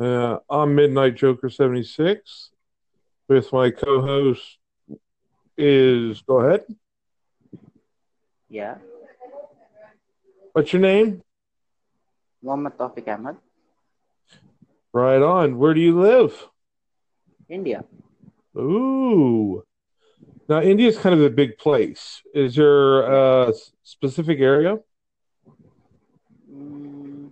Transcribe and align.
Uh, 0.00 0.38
I'm 0.48 0.74
Midnight 0.74 1.16
Joker 1.16 1.50
76 1.50 2.50
with 3.28 3.52
my 3.52 3.70
co 3.70 4.00
host 4.00 4.58
is 5.58 6.22
go 6.22 6.40
ahead. 6.40 6.64
Yeah, 8.48 8.76
What's 10.52 10.72
your 10.72 10.80
name? 10.82 11.22
Mohammed 12.42 12.78
Tawfiq 12.78 13.06
Ahmed, 13.06 13.36
Right 14.92 15.20
on. 15.22 15.58
Where 15.58 15.74
do 15.74 15.80
you 15.80 16.00
live? 16.00 16.46
India. 17.48 17.84
Ooh. 18.56 19.62
Now, 20.48 20.62
India's 20.62 20.98
kind 20.98 21.14
of 21.14 21.20
a 21.22 21.30
big 21.30 21.58
place. 21.58 22.22
Is 22.34 22.56
there 22.56 23.02
a 23.02 23.52
specific 23.84 24.40
area? 24.40 24.78
Mm, 26.50 27.30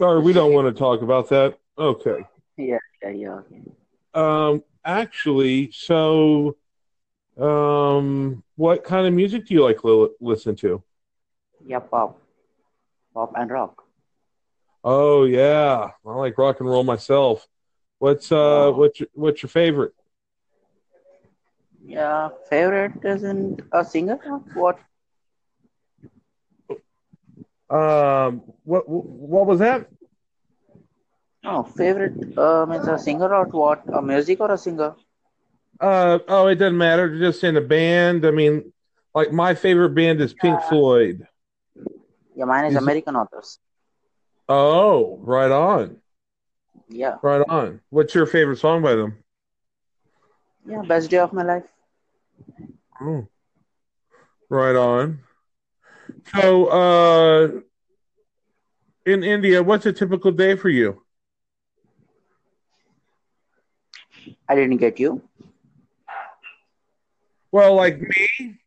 Or 0.00 0.20
we 0.20 0.32
don't 0.34 0.52
want 0.52 0.66
to 0.66 0.78
talk 0.78 1.00
about 1.00 1.28
that? 1.30 1.58
Okay. 1.78 2.24
yeah, 2.56 2.78
yeah, 3.02 3.10
yeah. 3.10 3.40
Um, 4.14 4.64
actually, 4.84 5.70
so, 5.70 6.56
um, 7.38 8.42
what 8.56 8.82
kind 8.82 9.06
of 9.06 9.14
music 9.14 9.46
do 9.46 9.54
you 9.54 9.62
like 9.62 9.80
to 9.82 10.14
listen 10.20 10.56
to? 10.56 10.82
Yeah, 11.64 11.78
pop, 11.80 12.20
pop 13.14 13.32
and 13.36 13.50
rock. 13.50 13.84
Oh 14.82 15.24
yeah, 15.24 15.90
I 16.06 16.14
like 16.14 16.38
rock 16.38 16.60
and 16.60 16.68
roll 16.68 16.84
myself. 16.84 17.46
What's 17.98 18.32
uh, 18.32 18.36
Wow. 18.36 18.70
what's 18.72 19.00
your, 19.00 19.08
what's 19.12 19.42
your 19.42 19.50
favorite? 19.50 19.92
Yeah, 21.84 22.30
favorite 22.48 22.92
isn't 23.04 23.60
a 23.72 23.84
singer. 23.84 24.16
What? 24.54 24.78
Um, 27.70 28.42
what 28.64 28.88
what 28.88 29.46
was 29.46 29.58
that? 29.58 29.88
No, 31.44 31.62
favorite 31.62 32.36
uh, 32.36 32.66
means 32.66 32.86
a 32.88 32.98
singer 32.98 33.32
or 33.34 33.46
what? 33.46 33.82
A 33.92 34.02
music 34.02 34.40
or 34.40 34.50
a 34.50 34.58
singer? 34.58 34.94
Uh, 35.80 36.18
oh, 36.28 36.48
it 36.48 36.56
doesn't 36.56 36.76
matter. 36.76 37.18
Just 37.18 37.44
in 37.44 37.56
a 37.56 37.60
band. 37.60 38.26
I 38.26 38.30
mean, 38.32 38.72
like 39.14 39.32
my 39.32 39.54
favorite 39.54 39.94
band 39.94 40.20
is 40.20 40.34
Pink 40.34 40.60
Floyd. 40.68 41.26
Yeah, 42.34 42.44
mine 42.44 42.66
is 42.66 42.72
Is 42.74 42.76
it- 42.78 42.82
American 42.82 43.16
authors. 43.16 43.58
Oh, 44.48 45.18
right 45.22 45.50
on, 45.50 46.00
Yeah, 46.88 47.16
right 47.22 47.44
on. 47.48 47.80
What's 47.90 48.14
your 48.14 48.24
favorite 48.26 48.56
song 48.58 48.80
by 48.82 48.94
them? 48.94 49.22
yeah, 50.66 50.82
best 50.82 51.10
day 51.10 51.18
of 51.18 51.32
my 51.34 51.42
life. 51.42 51.64
Oh, 53.00 53.28
right 54.48 54.74
on. 54.74 55.20
So, 56.34 56.66
uh, 56.66 57.60
in 59.04 59.22
India, 59.22 59.62
what's 59.62 59.84
a 59.86 59.92
typical 59.92 60.32
day 60.32 60.56
for 60.56 60.70
you? 60.70 61.02
I 64.48 64.54
didn't 64.54 64.78
get 64.78 64.98
you. 64.98 65.22
Well, 67.50 67.74
like 67.74 68.00
me, 68.00 68.58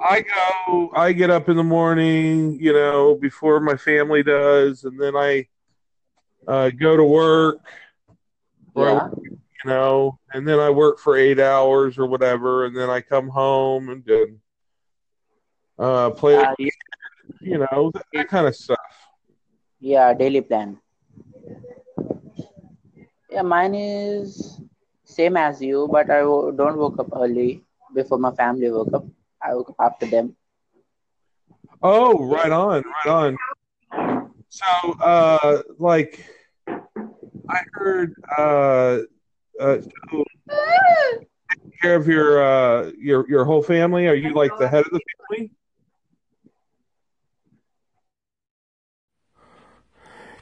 I 0.00 0.22
go, 0.22 0.90
I 0.94 1.12
get 1.12 1.30
up 1.30 1.48
in 1.48 1.56
the 1.56 1.64
morning, 1.64 2.58
you 2.60 2.72
know, 2.72 3.14
before 3.14 3.60
my 3.60 3.76
family 3.76 4.22
does, 4.22 4.84
and 4.84 5.00
then 5.00 5.16
I 5.16 5.46
uh, 6.46 6.70
go 6.70 6.96
to 6.96 7.04
work, 7.04 7.58
or 8.74 8.88
I 8.88 9.08
you 9.22 9.70
know, 9.70 10.18
and 10.32 10.46
then 10.46 10.58
I 10.58 10.70
work 10.70 10.98
for 10.98 11.16
eight 11.16 11.40
hours 11.40 11.98
or 11.98 12.06
whatever, 12.06 12.66
and 12.66 12.76
then 12.76 12.90
I 12.90 13.00
come 13.00 13.28
home 13.28 13.88
and 13.88 14.04
then 14.04 14.40
uh, 15.78 16.10
play, 16.10 16.36
uh, 16.36 16.54
yeah, 16.58 16.70
you 17.40 17.58
know, 17.58 17.90
that, 17.94 18.04
that 18.12 18.28
kind 18.28 18.46
of 18.46 18.54
stuff. 18.54 18.78
yeah, 19.80 20.14
daily 20.14 20.40
plan. 20.40 20.78
Yeah, 23.30 23.42
mine 23.42 23.74
is 23.74 24.57
same 25.18 25.36
as 25.36 25.60
you, 25.60 25.88
but 25.90 26.10
I 26.10 26.20
don't 26.20 26.78
woke 26.78 26.98
up 26.98 27.10
early 27.14 27.64
before 27.94 28.18
my 28.18 28.32
family 28.32 28.70
woke 28.70 28.92
up. 28.94 29.04
I 29.42 29.54
woke 29.54 29.70
up 29.70 29.76
after 29.80 30.06
them. 30.06 30.36
Oh, 31.82 32.24
right 32.26 32.52
on, 32.52 32.82
right 33.06 33.12
on. 33.20 33.36
So, 34.48 34.92
uh, 35.00 35.62
like, 35.78 36.24
I 37.48 37.58
heard, 37.74 38.14
uh, 38.38 38.98
uh, 39.60 39.78
so 40.10 40.24
care 41.82 41.96
of 41.96 42.06
your 42.06 42.42
uh, 42.42 42.90
your 42.98 43.28
your 43.28 43.44
whole 43.44 43.62
family. 43.62 44.06
Are 44.08 44.14
you 44.14 44.34
like 44.34 44.52
the 44.58 44.68
head 44.68 44.84
of 44.84 44.92
the 44.92 45.00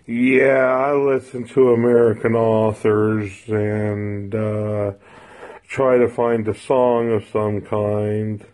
Yeah, 0.08 0.66
I 0.72 0.92
listen 0.92 1.48
to 1.48 1.72
American 1.72 2.36
authors 2.36 3.32
and 3.48 4.32
uh, 4.32 4.92
try 5.66 5.98
to 5.98 6.08
find 6.08 6.46
a 6.46 6.54
song 6.54 7.10
of 7.10 7.24
some 7.32 7.60
kind. 7.60 8.46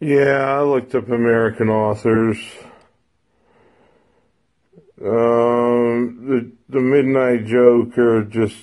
Yeah, 0.00 0.58
I 0.58 0.62
looked 0.62 0.94
up 0.96 1.08
American 1.08 1.68
authors. 1.68 2.38
Um, 5.00 6.26
the 6.26 6.52
the 6.68 6.80
Midnight 6.80 7.46
Joker 7.46 8.24
just 8.24 8.56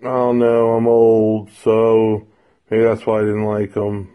I 0.00 0.04
don't 0.04 0.38
know. 0.38 0.74
I'm 0.74 0.86
old, 0.86 1.50
so 1.64 2.28
maybe 2.70 2.84
that's 2.84 3.04
why 3.04 3.18
I 3.18 3.22
didn't 3.22 3.46
like 3.46 3.74
them. 3.74 4.10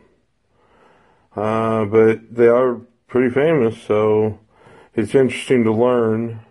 Uh, 1.36 1.86
but 1.86 2.34
they 2.34 2.48
are 2.48 2.82
pretty 3.08 3.34
famous, 3.34 3.82
so 3.82 4.40
it's 4.96 5.16
interesting 5.16 5.64
to 5.64 5.72
learn. 5.72 6.42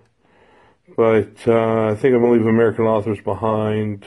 But 0.96 1.46
uh, 1.46 1.86
I 1.86 1.94
think 1.94 2.14
I'm 2.14 2.22
gonna 2.22 2.32
leave 2.32 2.46
American 2.46 2.84
authors 2.84 3.20
behind. 3.20 4.06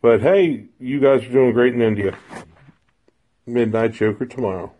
But 0.00 0.20
hey, 0.20 0.66
you 0.78 1.00
guys 1.00 1.24
are 1.24 1.32
doing 1.32 1.52
great 1.52 1.74
in 1.74 1.82
India. 1.82 2.16
Midnight 3.46 3.92
Joker 3.92 4.26
tomorrow. 4.26 4.72